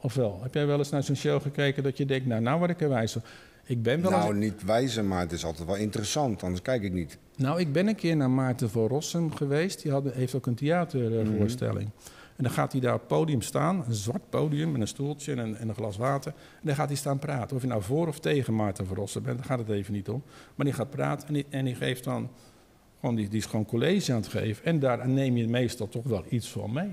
[0.00, 2.70] Ofwel, heb jij wel eens naar zo'n show gekeken dat je denkt, nou, nou word
[2.70, 3.16] ik er wijs.
[3.64, 6.82] Ik ben wel eens Nou, niet wijzen, maar het is altijd wel interessant, anders kijk
[6.82, 7.18] ik niet.
[7.36, 9.82] Nou, ik ben een keer naar Maarten van Rossum geweest.
[9.82, 11.90] Die had, heeft ook een theatervoorstelling.
[12.36, 15.32] En dan gaat hij daar op het podium staan, een zwart podium met een stoeltje
[15.32, 16.32] en een, en een glas water.
[16.32, 17.56] En dan gaat hij staan praten.
[17.56, 20.08] Of je nou voor of tegen Maarten van Rossum bent, daar gaat het even niet
[20.08, 20.22] om.
[20.54, 22.30] Maar die gaat praten en die, en die geeft dan,
[23.00, 24.64] gewoon, die, die is gewoon college aan het geven.
[24.64, 26.90] En daar neem je meestal toch wel iets van mee.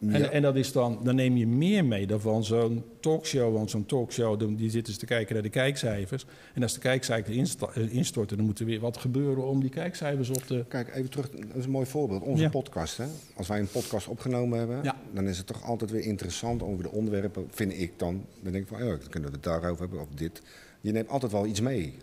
[0.00, 0.12] Ja.
[0.12, 3.54] En, en dat is dan, dan neem je meer mee dan van zo'n talkshow.
[3.54, 6.26] Want zo'n talkshow, die zitten ze te kijken naar de kijkcijfers.
[6.54, 10.28] En als de kijkcijfers eh, instorten, dan moet er weer wat gebeuren om die kijkcijfers
[10.30, 10.64] op te...
[10.68, 12.22] Kijk, even terug, dat is een mooi voorbeeld.
[12.22, 12.48] Onze Ja.
[12.48, 13.04] podcast, hè?
[13.36, 14.96] Als wij een podcast opgenomen hebben, Ja.
[15.12, 18.24] dan is het toch altijd weer interessant over de onderwerpen, vind ik dan.
[18.42, 20.42] Dan denk ik van, ja, dan kunnen we het daarover hebben, of dit.
[20.80, 21.94] Je neemt altijd wel iets mee.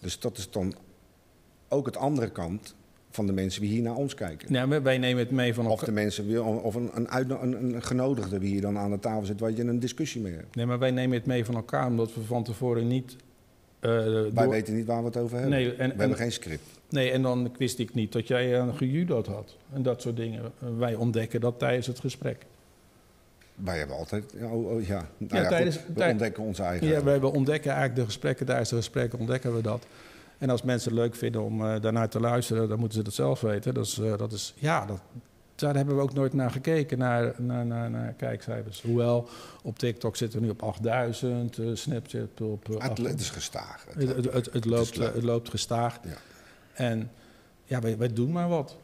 [0.00, 0.74] Dus dat is dan
[1.68, 2.74] ook het andere kant
[3.14, 4.52] van de mensen die hier naar ons kijken.
[4.52, 8.50] Ja, wij- nemen het mee van Of de mensen, of een, een, een genodigde wie
[8.52, 10.54] hier dan aan de tafel zit, waar je een discussie mee hebt.
[10.54, 13.16] Nee, maar wij nemen het mee van elkaar omdat we van tevoren niet...
[13.80, 15.54] eh, Wij door- weten niet waar we het over hebben.
[15.58, 16.62] Nee, en, we en, hebben geen script.
[16.88, 19.56] nee, en dan wist ik niet dat jij een gejudo'd had.
[19.72, 20.42] En dat soort dingen.
[20.78, 22.36] Wij ontdekken dat tijdens het gesprek.
[23.54, 25.06] Wij hebben altijd, ja, oh, oh, ja.
[25.18, 26.86] Nou Ja, ja, tijdens- goed, we ontdekken onze eigen.
[26.86, 29.86] Ja, wij we ontdekken eigenlijk de gesprekken, tijdens de gesprekken ontdekken we dat.
[30.38, 33.14] En als mensen het leuk vinden om eh, daarnaar te luisteren, dan moeten ze dat
[33.14, 33.74] zelf weten.
[33.74, 35.00] Dat is, eh, dat is ja, dat,
[35.54, 38.82] daar hebben we ook nooit naar gekeken, naar, naar, naar, naar kijkcijfers.
[38.82, 39.28] Hoewel,
[39.62, 42.68] op TikTok zitten we nu op 8000, eh, Snapchat op...
[42.68, 43.08] eh, het, 800.
[43.08, 43.86] het is gestaag.
[43.94, 45.98] Het, het, het, het loopt, het loopt gestaag.
[46.04, 46.16] Ja.
[46.72, 47.10] En
[47.64, 48.76] ja, wij, wij doen maar wat.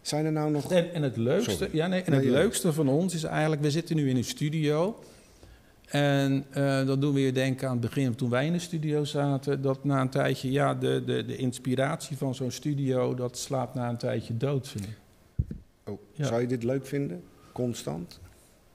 [0.00, 0.72] Zijn er nou nog...
[0.72, 1.76] En, en het leukste, Sorry.
[1.76, 2.34] ja, nee, en Nee, het ja.
[2.34, 5.02] leukste van ons is eigenlijk, we zitten nu in een studio.
[5.88, 9.04] En eh dat doen we je denken aan het begin, toen wij in de studio
[9.04, 13.74] zaten, dat na een tijdje, ja, de, de, de inspiratie van zo'n studio, dat slaat
[13.74, 14.96] na een tijdje dood, vind ik.
[15.84, 16.26] Oh, Ja.
[16.26, 17.22] Zou je dit leuk vinden?
[17.52, 18.20] Constant?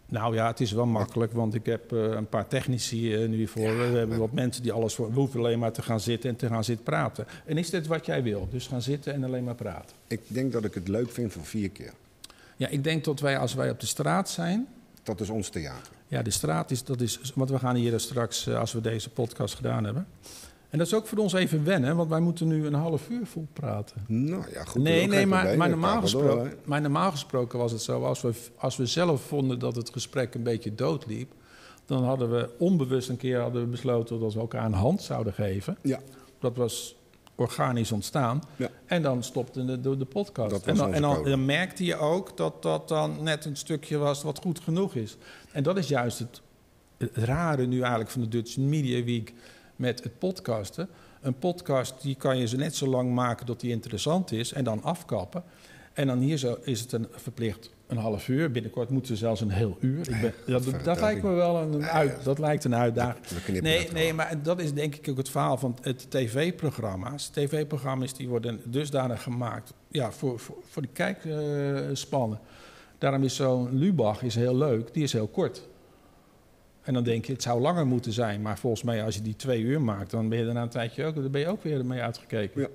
[0.10, 3.48] Nou ja, het is wel makkelijk, want ik heb eh, een paar technici eh, nu
[3.48, 3.78] voor.
[3.78, 5.10] we hebben wat mensen die alles voor.
[5.10, 7.26] We hoeven alleen maar te gaan zitten en te gaan zitten praten.
[7.46, 8.48] En is dit wat jij wil?
[8.52, 9.96] Dus gaan zitten en alleen maar praten.
[10.08, 11.93] Ik denk dat ik het leuk vind voor vier keer.
[12.58, 14.67] Ja, ik denk dat wij als wij op de straat zijn.
[15.04, 15.91] Dat is ons theater.
[16.08, 17.20] Ja, de straat is, dat is.
[17.36, 20.08] Want we gaan hier straks, eh, als we deze podcast gedaan hebben.
[20.70, 23.26] En dat is ook voor ons even wennen, want wij moeten nu een half uur
[23.26, 24.04] vol praten.
[24.08, 24.82] Nou ja, goed.
[24.82, 28.34] nee, nee, maar, maar, normaal gesproken, door, maar normaal gesproken was het zo, als we,
[28.58, 31.32] als we zelf vonden dat het gesprek een beetje doodliep,
[31.86, 35.34] dan hadden we onbewust een keer hadden we besloten dat we elkaar een hand zouden
[35.34, 35.78] geven.
[35.82, 36.00] Ja,
[36.39, 36.96] Dat was
[37.38, 38.43] organisch ontstaan.
[38.56, 38.69] Ja.
[38.86, 40.65] En dan stopte de, de, de podcast.
[40.65, 44.39] En dan, en dan merkte je ook dat dat dan net een stukje was wat
[44.39, 45.17] goed genoeg is.
[45.52, 46.41] En dat is juist het,
[46.97, 49.34] het rare nu eigenlijk van de Dutch Media Week
[49.76, 50.89] met het podcasten.
[51.21, 54.63] Een podcast die kan je zo net zo lang maken dat die interessant is en
[54.63, 55.43] dan afkappen.
[55.97, 58.51] En dan hier zo is het een verplicht een half uur.
[58.51, 59.99] Binnenkort moeten we zelfs een heel uur.
[60.10, 60.33] Ik ben,
[60.83, 63.62] dat, lijkt me wel een, uit, dat lijkt een uitdaging.
[63.62, 67.27] Nee, nee, maar dat is denk ik ook het verhaal van het tv-programma's.
[67.27, 72.39] TV-programma's die worden dusdanig gemaakt ja, voor, voor, voor de kijkspannen.
[72.97, 75.67] Daarom is zo'n Lubach is heel leuk, die is heel kort.
[76.81, 78.41] En dan denk je, het zou langer moeten zijn.
[78.41, 81.05] Maar volgens mij, als je die twee uur maakt, dan ben je daarna een tijdje
[81.05, 82.62] ook, dan ben je ook weer mee uitgekeken.
[82.62, 82.67] Ja.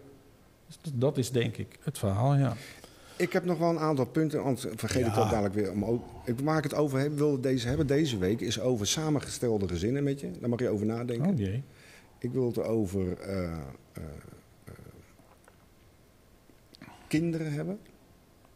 [0.67, 2.57] Dus dat is denk ik het verhaal, ja.
[3.23, 5.15] Ik heb nog wel een aantal punten, anders vergeet ik Ja.
[5.15, 5.71] dat dadelijk weer.
[5.71, 9.69] Om ook, ik maak het over, hebben, wil deze hebben deze week, is over samengestelde
[9.69, 10.31] gezinnen met je.
[10.41, 11.31] Daar mag je over nadenken.
[11.33, 11.63] Oh jee.
[12.19, 13.53] Ik wil het over eh, eh,
[14.65, 14.73] eh,
[17.09, 17.79] kinderen hebben.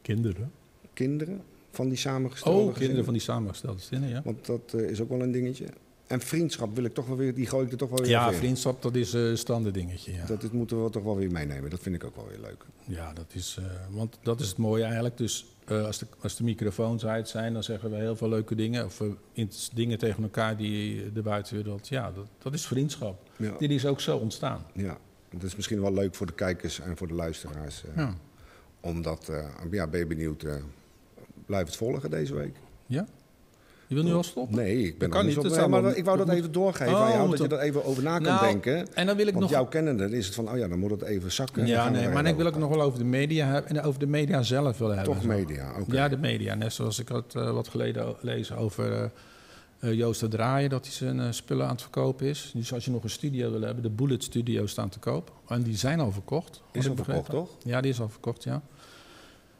[0.02, 0.52] Kinderen.
[0.92, 2.78] Kinderen van die samengestelde Oh, gezinnen.
[2.80, 4.22] kinderen van die samengestelde zinnen, ja.
[4.24, 5.66] Want dat is ook wel een dingetje.
[6.06, 8.32] En vriendschap wil ik toch wel weer, die gooi ik er toch wel weer Ja,
[8.32, 10.26] vriendschap, dat is een standaard dingetje, ja.
[10.26, 11.70] Dat dit moeten we toch wel weer meenemen.
[11.70, 12.64] Dat vind ik ook wel weer leuk.
[12.84, 15.16] Ja, dat is, eh, want dat is het mooie eigenlijk.
[15.16, 18.54] Dus eh, als, de, als de microfoons uit zijn, dan zeggen we heel veel leuke
[18.54, 18.84] dingen.
[18.84, 21.88] Of eh, in- dingen tegen elkaar die de buitenwereld...
[21.88, 23.30] Ja, dat, dat is vriendschap.
[23.36, 24.66] Ja, Dit is ook zo ontstaan.
[24.74, 24.98] ja.
[25.30, 27.84] Dat is misschien wel leuk voor de kijkers en voor de luisteraars.
[27.84, 28.14] eh, Ja.
[28.80, 30.42] Omdat, eh, ja, ben je benieuwd.
[30.42, 30.54] eh,
[31.46, 32.56] blijf het volgen deze week.
[32.86, 33.06] ja?
[33.88, 34.56] Je wil nu al stoppen?
[34.56, 36.92] Nee, ik ben Dat kan niet, op- maar dat- ik wou dat dat even doorgeven
[36.94, 38.94] Oh, aan jou, dat je dat- er even over na kan Nou, denken.
[38.94, 39.52] En dan wil ik Want nog...
[39.54, 41.66] jouw kennende is het van, oh ja, dan moet het even zakken.
[41.66, 43.76] Ja, nee, maar ik wil ook over nog wel over de media hebben.
[43.76, 45.14] En over de media zelf willen hebben.
[45.14, 45.94] Toch media, oké.
[45.94, 46.54] Ja, de media.
[46.54, 49.04] Net zoals ik had eh, wat geleden lezen over eh,
[49.80, 52.50] eh, Joost de Draaien, dat hij zijn spullen aan het verkopen is.
[52.54, 55.32] Dus als je nog een studio wil hebben, de Bullet Studios staan te koop.
[55.48, 56.62] En die zijn al verkocht.
[56.72, 57.48] Is het verkocht, toch?
[57.64, 58.62] Ja, die is al verkocht, ja.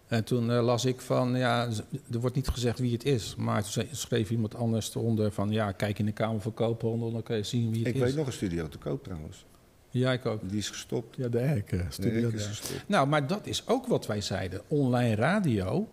[0.07, 1.69] En toen eh, las ik van, ja,
[2.13, 3.35] er wordt niet gezegd wie het is.
[3.39, 7.23] Maar toen schreef iemand anders eronder van, ja, kijk in de Kamer van Koophandel, dan
[7.23, 8.01] kan je zien wie het Ik is.
[8.01, 9.45] weet nog een studio te koop trouwens.
[9.91, 10.41] Ja, ik ook.
[10.49, 11.17] Die is gestopt.
[11.17, 12.29] Ja, de hek, eh, De studio.
[12.29, 12.85] is gestopt.
[12.89, 14.61] Nou, maar dat is ook wat wij zeiden.
[14.69, 15.89] Online radio.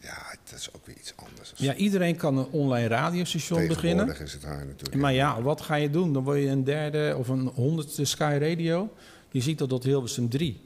[0.00, 1.52] Ja, dat is ook weer iets anders.
[1.56, 4.20] Ja, iedereen kan een online radiostation beginnen.
[4.20, 4.94] Is het haar natuurlijk.
[4.94, 6.12] Maar ja, wat ga je doen?
[6.12, 8.92] Dan word je een derde of een honderdste Sky Radio.
[9.30, 10.60] Je ziet dat dat Hilversum 3.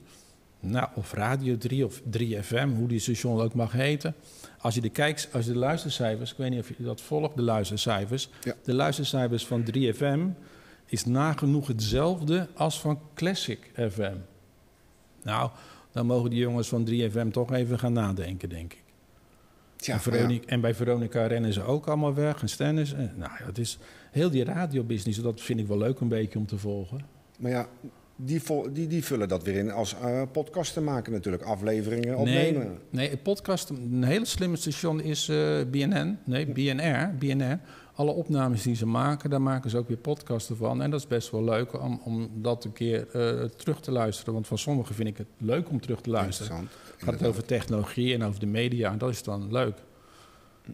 [0.60, 4.14] Nou, of Radio 3 of 3FM, hoe die station ook mag heten.
[4.58, 7.36] Als je de, kijks, als je de luistercijfers, ik weet niet of je dat volgt,
[7.36, 8.28] de luistercijfers.
[8.42, 8.54] Ja.
[8.64, 10.18] De luistercijfers van 3FM
[10.86, 14.16] is nagenoeg hetzelfde als van Classic FM.
[15.22, 15.50] Nou,
[15.92, 18.82] dan mogen die jongens van 3FM toch even gaan nadenken, denk ik.
[19.76, 20.00] En, ja.
[20.00, 22.40] Veronica, en bij Veronica rennen ze ook allemaal weg.
[22.42, 22.92] En Stennis.
[22.92, 23.78] En, nou ja, het is
[24.10, 25.20] heel die radiobusiness.
[25.20, 27.00] Dat vind ik wel leuk een beetje om te volgen.
[27.38, 27.68] Maar ja,
[28.24, 28.40] die,
[28.72, 31.42] die, die vullen dat weer in als eh podcasten maken natuurlijk.
[31.44, 32.16] Afleveringen Nee,
[32.48, 32.78] opnemen.
[32.90, 36.18] nee, het podcast, een hele slimme station is eh, BNN.
[36.24, 37.58] Nee, BNR, BNR.
[37.94, 40.82] Alle opnames die ze maken, daar maken ze ook weer podcasten van.
[40.82, 44.34] En dat is best wel leuk om, om dat een keer eh, terug te luisteren.
[44.34, 46.56] Want van sommigen vind ik het leuk om terug te luisteren.
[46.96, 48.92] Het gaat over technologie en over de media.
[48.92, 49.74] En dat is dan leuk.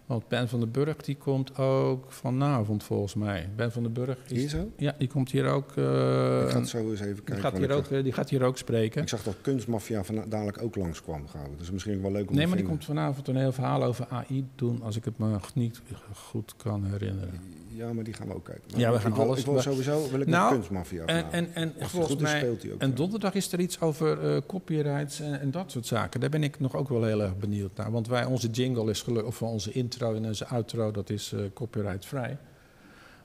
[0.06, 3.48] Want Ben van den Burg, die komt ook vanavond volgens mij.
[3.56, 4.70] Ben van den Burg is Hier zo?
[4.76, 5.70] Ja, die komt hier ook.
[5.76, 7.42] eh, ik ga het zo eens even die, kijken.
[7.42, 9.02] gaat want hier ook, die gaat hier ook spreken.
[9.02, 11.56] ik zag dat Kunstmafia van, dadelijk ook langskwam gauw.
[11.58, 14.46] Dus misschien wel leuk om Nee, maar die komt vanavond een heel verhaal over AI
[14.54, 15.80] doen, als ik het me niet
[16.14, 17.40] goed kan herinneren.
[17.76, 18.78] Ja, maar die gaan we ook kijken.
[18.78, 21.32] Ja, we Ik gaan wil- alles- Ik wil sowieso wil ik Nou, naar Kunstmafia En,
[21.32, 22.38] en, en volgens mij.
[22.38, 22.80] speelt hij ook.
[22.80, 26.20] En donderdag is er iets over eh, copyrights en, en dat soort zaken.
[26.20, 27.90] Daar ben ik nog ook wel heel erg benieuwd naar.
[27.90, 31.40] Want wij, onze jingle is gelukkig, of onze intro en onze outro, dat is eh
[31.54, 32.38] copyrightvrij.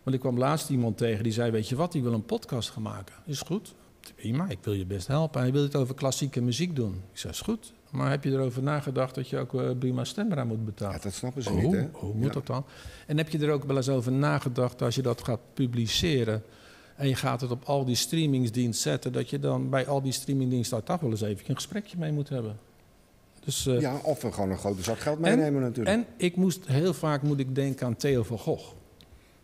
[0.04, 2.70] Want ik kwam laatst iemand tegen die zei: Weet je wat, ik wil een podcast
[2.70, 3.16] gaan maken.
[3.26, 3.74] Is goed.
[4.16, 5.42] Prima, ik wil je best helpen.
[5.42, 6.94] Hij wil het over klassieke muziek doen.
[7.12, 7.74] Ik zei: Is goed.
[7.92, 10.96] Maar heb je erover nagedacht dat je ook eh Buma Stemra moet betalen?
[10.96, 11.88] Ja, dat snappen ze Oh, niet, hè?
[11.92, 12.32] hoe moet Ja.
[12.32, 12.66] dat dan?
[13.08, 16.44] En heb je er ook wel eens over nagedacht als je dat gaat publiceren
[16.96, 20.12] en je gaat het op al die streamingsdiensten zetten, dat je dan bij al die
[20.12, 22.58] streamingdiensten daar toch wel eens even een gesprekje mee moet hebben?
[23.44, 25.96] Dus, eh, Ja, of we gewoon een grote zak geld meenemen natuurlijk.
[25.96, 28.72] en ik moest heel vaak moet ik denken aan Theo van Gogh.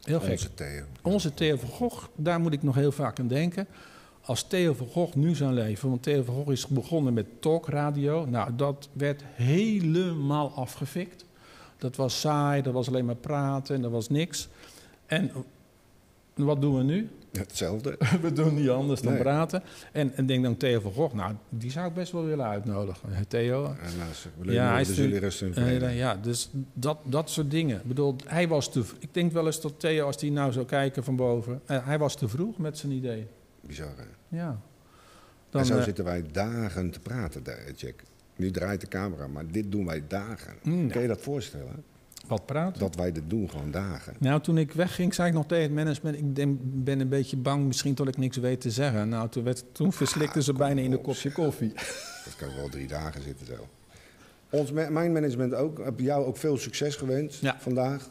[0.02, 0.32] Heel gek.
[0.32, 0.84] Onze Theo.
[1.02, 3.68] Onze Theo van Gogh, daar moet ik nog heel vaak aan denken.
[4.28, 8.26] Als Theo van Gogh nu zou leven, want Theo van Gogh is begonnen met talkradio.
[8.26, 11.26] Nou, dat werd helemaal afgefikt.
[11.78, 14.48] Dat was saai, dat was alleen maar praten en dat was niks.
[15.06, 15.32] En
[16.36, 17.10] wat doen we nu?
[17.32, 17.98] Hetzelfde.
[18.22, 19.22] We doen niet anders dan Nee.
[19.22, 19.64] praten.
[19.92, 23.10] En, en denk dan Theo van Gogh, nou, die zou ik best wel willen uitnodigen.
[23.28, 24.78] Theo, En nou, Ja, hij ja,
[25.28, 25.90] is vrede.
[25.90, 27.78] ja, dus dat, dat soort dingen.
[27.78, 28.84] Ik bedoel, hij was te...
[29.00, 31.62] Ik denk wel eens dat Theo, als hij nou zou kijken van boven...
[31.66, 33.28] eh, hij was te vroeg met zijn idee.
[33.62, 34.04] Bizar, hè?
[34.28, 34.50] Ja.
[34.50, 34.60] en
[35.50, 37.94] Dan, zo eh, zitten wij dagen te praten, daar, Jack.
[38.36, 40.54] Nu draait de camera, maar dit doen wij dagen.
[40.64, 41.84] mm, Kun je dat voorstellen?
[42.28, 42.80] wat praten.
[42.80, 44.14] Dat wij dit doen, gewoon dagen.
[44.20, 46.18] Nou, toen ik wegging, zei ik nog tegen het management...
[46.18, 49.10] ik denk- ben een beetje bang misschien dat ik niks weet te zeggen.
[49.10, 51.74] Nou, toen, werd, toen verslikten ze kom bijna in een op, kopje koffie.
[52.26, 53.68] Dat kan wel drie dagen zitten zo.
[54.50, 55.84] Ons, mijn management ook.
[55.84, 57.56] Heb jou ook veel succes gewenst Ja.
[57.60, 58.10] vandaag.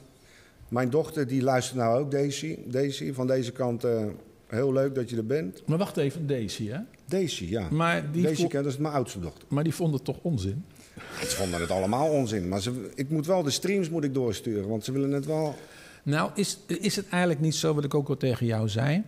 [0.69, 2.59] Mijn dochter die luistert nou ook, Daisy.
[2.67, 4.05] Daisy, van deze kant eh,
[4.47, 5.63] heel leuk dat je er bent.
[5.67, 6.79] Maar wacht even, Daisy, hè?
[7.05, 7.69] Daisy, ja.
[7.71, 9.45] Maar die, Daisy, dat is mijn oudste dochter.
[9.49, 10.65] maar die vond het toch onzin?
[11.21, 12.49] Ze vonden het allemaal onzin.
[12.49, 15.55] Maar ze, ik moet wel de streams moet ik doorsturen, want ze willen het wel...
[16.03, 19.03] Nou, is, is het eigenlijk niet zo wat ik ook al tegen jou zei?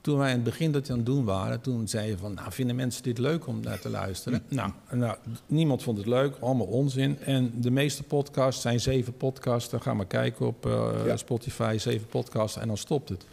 [0.00, 2.34] Toen wij in het begin dat aan het doen waren, toen zei je van...
[2.34, 4.42] nou, vinden mensen dit leuk om naar te luisteren?
[4.48, 7.18] nou, nou, niemand vond het leuk, allemaal onzin.
[7.20, 9.70] En de meeste podcasts zijn zeven podcasts.
[9.70, 11.16] Dan gaan we kijken op uh, Ja.
[11.16, 13.26] Spotify, zeven podcasts en dan stopt het.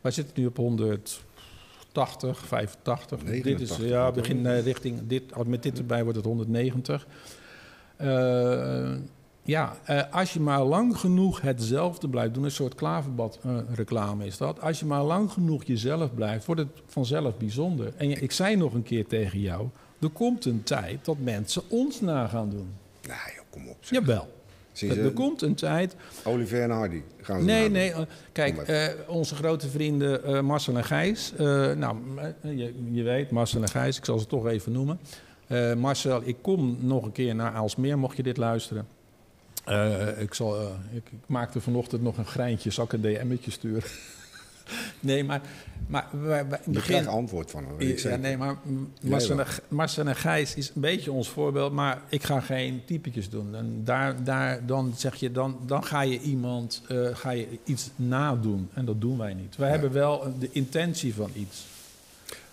[0.00, 3.18] Wij zitten nu op 180, 85.
[3.18, 5.06] Dit is, 89 ja, begin eh, richting...
[5.06, 7.06] Dit, met dit erbij wordt het 190.
[7.96, 8.94] Eh,
[9.48, 14.26] ja, eh, als je maar lang genoeg hetzelfde blijft doen, een soort klaverbad eh, reclame
[14.26, 14.60] is dat.
[14.60, 17.92] Als je maar lang genoeg jezelf blijft, wordt het vanzelf bijzonder.
[17.96, 19.68] En ik zei nog een keer tegen jou,
[20.00, 22.68] er komt een tijd dat mensen ons na gaan doen.
[23.06, 23.76] Nou, joh, kom op.
[23.80, 23.98] zeg.
[23.98, 24.28] Jawel.
[24.80, 25.94] Er, er komt een tijd.
[26.24, 27.92] Olivier en Hardy gaan ze Nee, nee.
[27.92, 28.00] eh,
[28.32, 31.32] kijk, eh, onze grote vrienden eh, Marcel en Gijs.
[31.36, 31.96] eh, nou,
[32.42, 34.98] je, je weet, Marcel en Gijs, ik zal ze toch even noemen.
[35.76, 38.86] Marcel, ik kom nog een keer naar Aalsmeer, mocht je dit luisteren.
[40.18, 40.60] Ik, zal,
[40.92, 43.82] ik, ik maakte vanochtend nog een greintje, zal ik een DM'tje sturen?
[45.00, 45.40] Nee, maar,
[45.86, 47.06] maar wij, wij- begin...
[47.06, 47.88] antwoord van hem.
[47.96, 48.56] Ja, nee, maar
[49.68, 53.54] Marcel en, Gijs is een beetje ons voorbeeld, maar ik ga geen typetjes doen.
[53.54, 57.90] En daar, daar, dan zeg je, dan, dan ga je iemand, eh, ga je iets
[57.96, 58.68] nadoen.
[58.74, 59.56] En dat doen wij niet.
[59.56, 59.72] Wij Ja.
[59.72, 61.66] hebben wel de intentie van iets.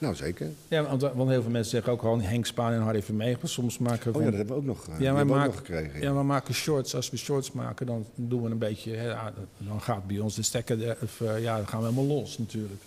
[0.06, 0.50] Nou, zeker.
[0.68, 3.50] Ja, want, want heel veel mensen zeggen ook gewoon Henk Spaan en Harry Vermegen.
[3.50, 5.32] Soms maken we Oh ja, dat hebben we ook nog, eh, die wij hebben we
[5.32, 6.02] ook maken, nog gekregen.
[6.02, 6.96] ja, we maken shorts.
[6.96, 8.92] Als we shorts maken, dan doen we een beetje.
[8.96, 10.78] Hè, ja, dan gaat bij ons de stekker.
[10.78, 12.82] de- Of, eh, ja, dan gaan we helemaal los natuurlijk.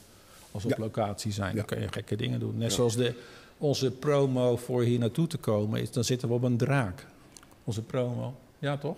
[0.50, 0.83] Als we op Ja.
[0.85, 1.57] locatie zijn, Ja.
[1.57, 2.54] dan kun je gekke dingen doen.
[2.59, 2.74] Net Ja.
[2.76, 3.14] zoals de,
[3.59, 7.07] onze promo voor hier naartoe te komen is, dan zitten we op een draak.
[7.64, 8.35] Onze promo.
[8.59, 8.96] Ja, toch?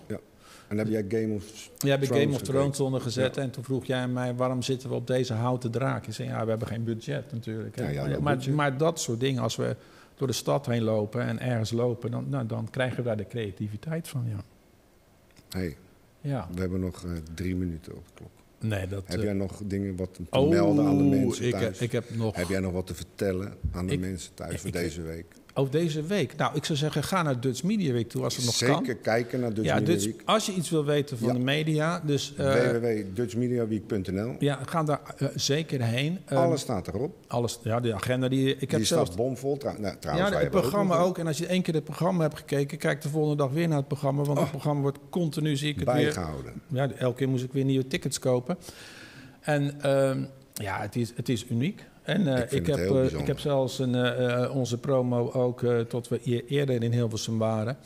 [0.71, 2.85] En heb jij Game of Game of Thrones gekeken.
[2.85, 6.05] onder gezet en toen vroeg jij mij waarom zitten we op deze houten draak?
[6.05, 7.75] Je zei ja, we hebben geen budget natuurlijk.
[7.75, 7.83] hè.
[7.83, 8.53] Ja, ja, maar, dat maar, budget.
[8.55, 9.75] maar dat soort dingen, als we
[10.15, 13.27] door de stad heen lopen en ergens lopen, dan, nou, dan krijgen we daar de
[13.27, 14.23] creativiteit van.
[14.27, 14.43] Ja.
[15.49, 15.77] Hey,
[16.21, 16.47] ja.
[16.53, 18.29] we hebben nog eh, drie minuten op de klok.
[18.59, 19.03] Nee, dat.
[19.05, 21.63] Heb eh, jij nog dingen wat te oh, melden aan de mensen ik, thuis?
[21.63, 22.35] heb- ik heb nog.
[22.35, 25.25] Heb jij nog wat te vertellen aan de Ik- mensen thuis voor ik- deze week?
[25.53, 26.35] Oh, deze week.
[26.35, 29.01] Nou, ik zou zeggen, ga naar Dutch Media Week toe als het nog Zeker kan.
[29.01, 30.21] kijken naar Dutch ja, Media Dutch, Week.
[30.25, 31.33] als je iets wil weten van Ja.
[31.33, 36.19] de media, dus eh, www.dutchmediaweek.nl ja, ga daar eh, zeker heen.
[36.25, 37.15] Ehm, Alles staat erop.
[37.27, 37.59] alles.
[37.63, 39.57] Ja, de agenda die ik heb Die staat bomvol.
[39.79, 41.17] Nou, trouwens, Ja, het programma ook.
[41.17, 43.77] En als je één keer het programma hebt gekeken, kijk de volgende dag weer naar
[43.77, 44.23] het programma.
[44.23, 45.95] Want het programma wordt continu, zie ik het weer.
[45.95, 46.53] bijgehouden.
[46.67, 48.57] Ja, elke keer moest ik weer nieuwe tickets kopen.
[49.41, 51.83] En ehm, ja, het is, het is uniek.
[52.03, 56.19] En eh, Ik heb, eh, ik heb zelfs een, eh, onze promo ook, tot we
[56.25, 57.77] eer- eerder in Hilversum waren...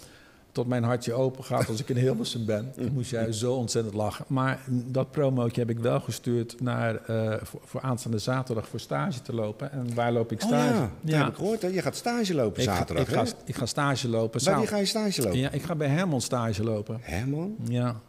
[0.51, 2.71] tot mijn hartje open gaat als ik in Hilversum ben.
[2.75, 4.25] Dan moest jij zo ontzettend lachen.
[4.27, 6.99] Maar dat promootje heb ik wel gestuurd naar,
[7.41, 9.71] voor, voor aanstaande zaterdag voor stage te lopen.
[9.71, 10.73] En waar loop ik Oh stage?
[10.73, 11.61] ja, dat heb ik gehoord.
[11.61, 14.41] Je gaat stage lopen Ik ga- zaterdag, ik, ga, ik ga stage lopen.
[14.43, 15.37] Bij wie ga je stage lopen?
[15.39, 16.97] ja, ik ga bij Herman stage lopen.
[17.01, 17.55] Herman?
[17.69, 17.99] Ja,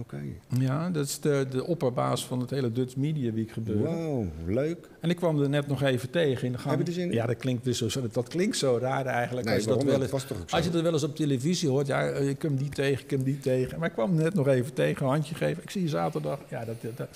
[0.00, 0.20] Oké.
[0.58, 4.04] ja dat is de, de opperbaas van het hele Dutch Media Week gebeuren.
[4.04, 4.88] Wow, leuk.
[5.00, 6.76] En ik kwam er net nog even tegen in de gang.
[6.76, 7.12] Heb je er zin in?
[7.12, 9.46] Ja, dat klinkt, dus zo, dat, dat klinkt zo raar eigenlijk.
[9.46, 10.12] Nee, als, je dat wel eens,
[10.50, 11.86] als je dat wel eens op televisie hoort.
[11.86, 13.78] Ja, eh, ik kom die tegen, ik kom die tegen.
[13.78, 15.62] Maar ik kwam er net nog even tegen, een handje geven.
[15.62, 16.40] Ik zie je zaterdag.
[16.48, 17.08] Ja, dat-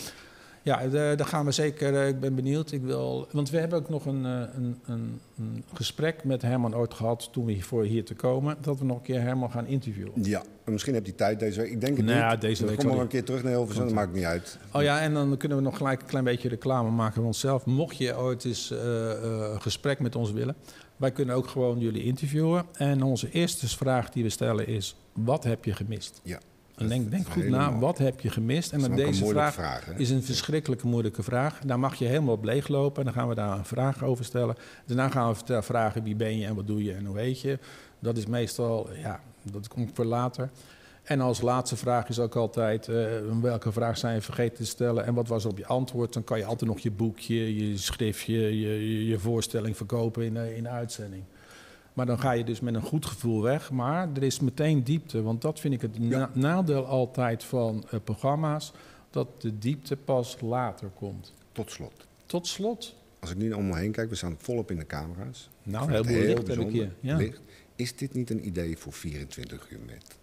[0.63, 1.95] ja eh, daar gaan we zeker.
[1.95, 2.73] eh, ik ben benieuwd.
[2.73, 6.75] Ik wil, want we hebben ook nog een, eh, een, een, een gesprek met Herman
[6.75, 8.57] ooit gehad toen we voor hier te komen.
[8.61, 10.13] Dat we nog een keer Herman gaan interviewen.
[10.15, 11.71] Ja, en misschien heb je tijd deze week.
[11.71, 12.27] Ik denk het Nou niet.
[12.31, 14.59] ja, deze We week zal nog een keer terug naar Hilversum, dat maakt niet uit.
[14.73, 17.67] Oh ja, en dan kunnen we nog gelijk een klein beetje reclame maken van onszelf.
[17.67, 20.55] Mocht je ooit eens een gesprek met ons willen,
[20.97, 22.65] wij kunnen ook gewoon jullie interviewen.
[22.73, 26.21] En onze eerste vraag die we stellen is: wat heb je gemist?
[26.23, 26.39] Ja.
[26.83, 28.73] En denk, denk goed helemaal- na, wat heb je gemist?
[28.73, 29.55] En dan een deze vraag,
[29.99, 31.59] is een verschrikkelijke moeilijke vraag.
[31.67, 34.55] Daar mag je helemaal op leeglopen en dan gaan we daar een vraag over stellen.
[34.87, 37.59] Daarna gaan we vragen wie ben je en wat doe je en hoe heet je.
[37.99, 40.51] Dat is meestal, ja, dat komt voor later.
[41.03, 43.05] En als laatste vraag is ook altijd, eh,
[43.41, 46.13] welke vraag zijn je vergeten te stellen en wat was op je antwoord?
[46.13, 50.57] Dan kan je altijd nog je boekje, je schriftje, je, je, voorstelling verkopen in, de-
[50.57, 51.23] in de uitzending.
[51.93, 53.71] Maar dan ga je dus met een goed gevoel weg.
[53.71, 58.01] Maar er is meteen diepte, want dat vind ik het na- nadeel altijd van eh,
[58.05, 58.73] programma's,
[59.11, 61.33] dat de diepte pas later komt.
[61.53, 62.07] Tot slot.
[62.27, 65.49] Tot slot, Als ik nu om me heen kijk, we staan volop in de camera's.
[65.63, 66.73] nou, heel veel licht heb ik bijzonder.
[66.73, 66.93] hier.
[67.01, 67.17] Ja.
[67.17, 67.41] Licht.
[67.77, 70.17] Is dit niet een idee voor 24 uur met?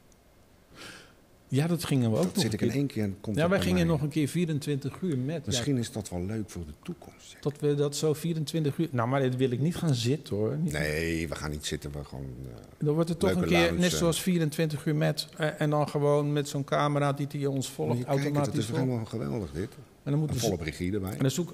[1.50, 3.36] Ja, dat gingen we ook Dat nog zit een ik in één keer en komt
[3.36, 5.36] Ja, dat wij gingen nog een keer 24 uur met.
[5.36, 7.30] Ja, Misschien is dat wel leuk voor de toekomst.
[7.30, 7.42] zeg.
[7.42, 8.88] dat we dat zo 24 uur...
[8.92, 10.58] Nou, maar dit wil ik niet gaan zitten hoor.
[10.58, 11.92] Niet- Nee, we gaan niet zitten.
[11.92, 13.98] We gewoon, eh, Dan wordt het toch een keer, lounge, net eh.
[13.98, 15.28] zoals 24 uur met...
[15.38, 18.54] eh, en dan gewoon met zo'n camera die, die ons moet volgt, je kijken, automatisch
[18.68, 19.70] dat is helemaal geweldig dit.
[19.74, 20.46] En dan Een moeten ze...
[20.46, 21.54] volle regie erbij, En dan zoek...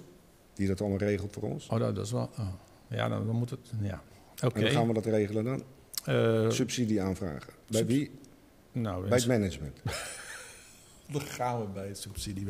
[0.53, 1.67] die dat allemaal regelt voor ons.
[1.67, 2.29] Oh, dat, dat is wel...
[2.39, 2.47] oh.
[2.89, 3.59] Ja, dan, dan moet het...
[3.81, 4.01] Ja.
[4.43, 4.55] Oké.
[4.59, 5.63] En hoe gaan we dat regelen dan?
[6.51, 7.53] Subsidie aanvragen.
[7.67, 8.11] Bij subs- wie?
[8.75, 9.81] Nou, Bij het management.
[11.11, 12.47] Dan gaan we bij het subsidie.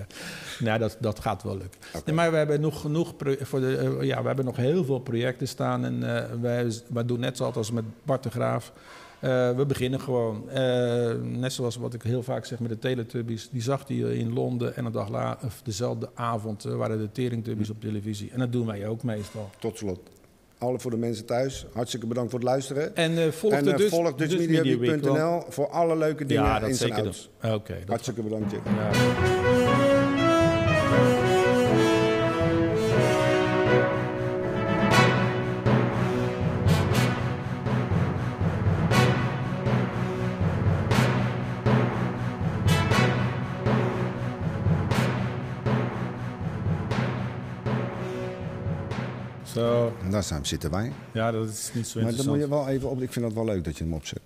[0.59, 1.79] Nou, dat, dat gaat wel lukken.
[2.05, 4.99] Nee, maar we hebben nog genoeg voor de, eh, ja, we hebben nog heel veel
[4.99, 5.85] projecten staan.
[5.85, 8.71] En eh, wij, wij doen net zoals met Bart de Graaf.
[9.19, 10.49] Eh, we beginnen gewoon.
[10.49, 13.49] Eh, net zoals wat ik heel vaak zeg met de Teletubbies.
[13.49, 17.69] Die zag hij in Londen en een dag later, of dezelfde avond, waren de Teringtubbies
[17.69, 18.31] op televisie.
[18.31, 19.49] En dat doen wij ook meestal.
[19.59, 20.09] Tot slot.
[20.57, 21.65] Alle voor de mensen thuis.
[21.73, 22.95] Hartstikke bedankt voor het luisteren.
[22.95, 26.69] En eh, volg en de Dutch, volg want- dutchmediaweek.nl voor alle leuke dingen Ja, dat
[26.69, 27.07] in zijn.
[27.53, 27.73] Oké.
[27.79, 28.51] dat Hartstikke bedankt.
[28.51, 28.61] Jack.
[28.65, 29.84] Ja.
[50.15, 50.91] Daar zijn, zitten wij.
[51.11, 52.39] ja, dat is niet zo Maar dan moet interessant.
[52.41, 53.01] je wel even op.
[53.01, 54.21] Ik vind dat wel leuk dat je hem opzet.